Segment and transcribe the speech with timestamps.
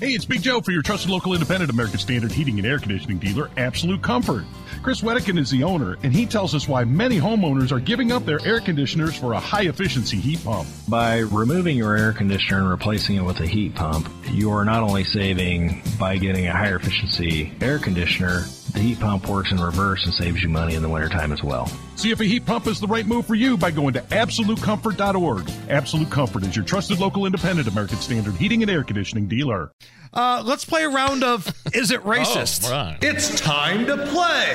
[0.00, 3.18] Hey, it's Big Joe for your trusted local independent American Standard heating and air conditioning
[3.18, 4.44] dealer, Absolute Comfort.
[4.80, 8.24] Chris Wedekin is the owner, and he tells us why many homeowners are giving up
[8.24, 10.68] their air conditioners for a high efficiency heat pump.
[10.86, 14.84] By removing your air conditioner and replacing it with a heat pump, you are not
[14.84, 20.04] only saving by getting a higher efficiency air conditioner, the heat pump works in reverse
[20.04, 21.66] and saves you money in the wintertime as well.
[21.96, 25.50] See if a heat pump is the right move for you by going to AbsoluteComfort.org.
[25.68, 29.72] Absolute Comfort is your trusted local independent American Standard heating and air conditioning dealer.
[30.12, 32.68] Uh, let's play a round of Is It Racist?
[32.68, 32.98] Oh, right.
[33.02, 34.52] It's time to play.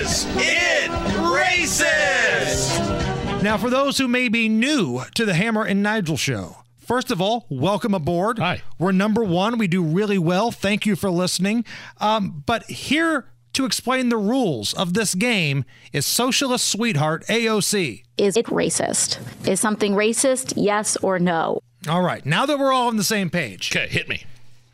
[0.00, 0.90] Is it
[1.20, 3.42] racist?
[3.42, 7.20] Now, for those who may be new to the Hammer and Nigel show, first of
[7.20, 8.38] all, welcome aboard.
[8.38, 8.62] Hi.
[8.78, 9.58] We're number one.
[9.58, 10.50] We do really well.
[10.50, 11.64] Thank you for listening.
[11.98, 18.02] Um, but here to explain the rules of this game is socialist sweetheart AOC.
[18.18, 19.18] Is it racist?
[19.46, 20.52] Is something racist?
[20.56, 21.60] Yes or no?
[21.88, 23.74] All right, now that we're all on the same page.
[23.74, 24.24] Okay, hit me.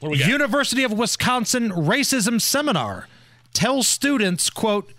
[0.00, 0.28] What do we got?
[0.28, 3.06] University of Wisconsin racism seminar
[3.52, 4.92] tells students, quote,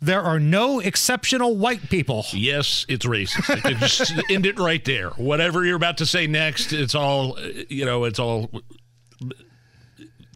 [0.00, 2.24] there are no exceptional white people.
[2.32, 3.62] yes, it's racist.
[3.62, 5.10] Could just end it right there.
[5.10, 7.36] Whatever you're about to say next, it's all,
[7.68, 8.48] you know, it's all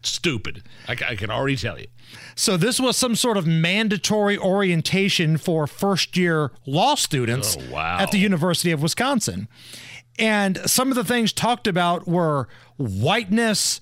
[0.03, 0.63] stupid.
[0.87, 1.87] I, I can already tell you.
[2.35, 7.99] So this was some sort of mandatory orientation for first year law students Oh, wow.
[7.99, 9.47] at the University of Wisconsin.
[10.19, 12.47] And some of the things talked about were
[12.77, 13.79] whiteness,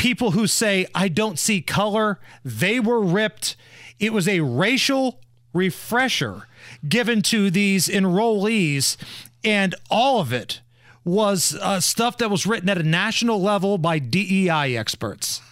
[0.00, 3.54] people who say, I don't see color, they were ripped.
[3.98, 5.20] It was a racial
[5.52, 6.44] refresher
[6.88, 8.96] given to these enrollees,
[9.44, 10.62] and all of it
[11.04, 15.42] was uh, stuff that was written at a national level by DEI experts.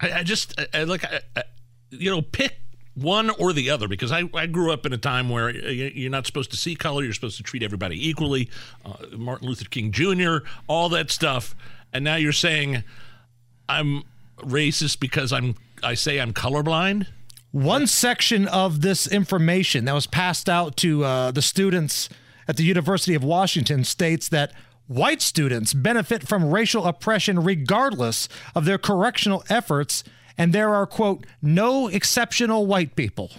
[0.00, 1.42] I, I just I, I, like I,
[1.90, 2.56] you know pick
[2.94, 5.92] one or the other because I, I grew up in a time where uh, you-
[5.94, 8.48] you're not supposed to see color you're supposed to treat everybody equally
[8.84, 10.38] uh, Martin Luther King Jr.
[10.68, 11.54] all that stuff
[11.92, 12.82] and now you're saying
[13.70, 14.02] I'm
[14.38, 17.06] racist because I'm I say I'm colorblind
[17.52, 22.08] One section of this information that was passed out to uh, the students
[22.48, 24.52] at the University of Washington states that
[24.86, 30.02] white students benefit from racial oppression regardless of their correctional efforts,
[30.36, 33.30] and there are, quote, no exceptional white people.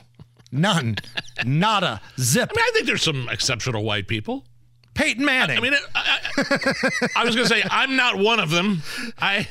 [0.51, 0.95] None.
[1.45, 2.01] Nada.
[2.19, 2.51] Zip.
[2.53, 4.45] I mean I think there's some exceptional white people
[4.93, 5.57] Peyton Manning.
[5.57, 8.83] I mean I, I, I was gonna say I'm not one of them
[9.19, 9.47] I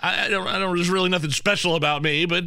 [0.00, 2.44] I, I don't I don't there's really nothing special about me but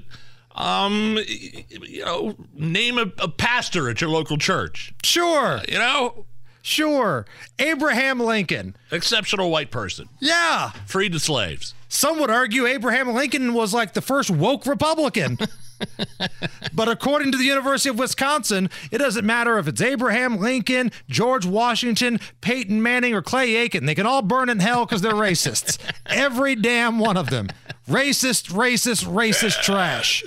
[0.55, 5.61] um you know name a, a pastor at your local church sure.
[5.67, 6.25] you know
[6.63, 7.25] Sure.
[7.59, 8.75] Abraham Lincoln.
[8.89, 10.71] exceptional white person, Yeah.
[10.87, 11.73] freed the slaves.
[11.89, 15.37] Some would argue Abraham Lincoln was like the first woke Republican.
[16.73, 21.45] but according to the University of Wisconsin, it doesn't matter if it's Abraham Lincoln, George
[21.45, 23.85] Washington, Peyton Manning, or Clay Aiken.
[23.85, 25.77] They can all burn in hell because they're racists.
[26.05, 27.49] Every damn one of them.
[27.89, 30.21] Racist, racist, racist trash.